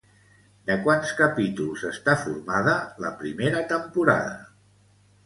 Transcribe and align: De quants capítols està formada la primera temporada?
De 0.69 0.77
quants 0.85 1.11
capítols 1.19 1.83
està 1.89 2.15
formada 2.21 2.73
la 3.05 3.13
primera 3.21 3.63
temporada? 3.75 4.33